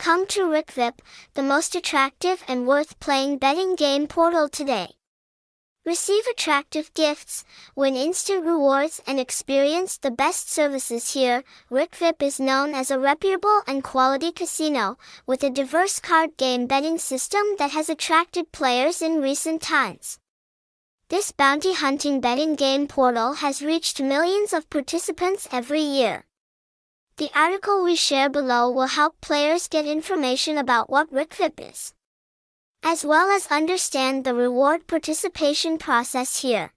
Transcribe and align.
Come 0.00 0.26
to 0.28 0.44
Rikvip, 0.44 1.00
the 1.34 1.42
most 1.42 1.74
attractive 1.74 2.42
and 2.48 2.66
worth 2.66 2.98
playing 3.00 3.36
betting 3.36 3.76
game 3.76 4.06
portal 4.06 4.48
today. 4.48 4.94
Receive 5.84 6.24
attractive 6.26 6.94
gifts, 6.94 7.44
win 7.76 7.96
instant 7.96 8.46
rewards 8.46 9.02
and 9.06 9.20
experience 9.20 9.98
the 9.98 10.10
best 10.10 10.50
services 10.50 11.12
here. 11.12 11.44
Rikvip 11.70 12.22
is 12.22 12.40
known 12.40 12.72
as 12.72 12.90
a 12.90 12.98
reputable 12.98 13.60
and 13.66 13.84
quality 13.84 14.32
casino, 14.32 14.96
with 15.26 15.44
a 15.44 15.50
diverse 15.50 15.98
card 15.98 16.38
game 16.38 16.66
betting 16.66 16.96
system 16.96 17.42
that 17.58 17.72
has 17.72 17.90
attracted 17.90 18.52
players 18.52 19.02
in 19.02 19.20
recent 19.20 19.60
times. 19.60 20.18
This 21.10 21.30
bounty 21.30 21.74
hunting 21.74 22.22
betting 22.22 22.54
game 22.54 22.88
portal 22.88 23.34
has 23.34 23.60
reached 23.60 24.00
millions 24.00 24.54
of 24.54 24.70
participants 24.70 25.46
every 25.52 25.82
year. 25.82 26.24
The 27.20 27.30
article 27.38 27.84
we 27.84 27.96
share 27.96 28.30
below 28.30 28.70
will 28.70 28.86
help 28.86 29.20
players 29.20 29.68
get 29.68 29.84
information 29.84 30.56
about 30.56 30.88
what 30.88 31.12
Rikvip 31.12 31.60
is, 31.60 31.92
as 32.82 33.04
well 33.04 33.28
as 33.28 33.46
understand 33.48 34.24
the 34.24 34.32
reward 34.32 34.86
participation 34.86 35.76
process 35.76 36.40
here. 36.40 36.72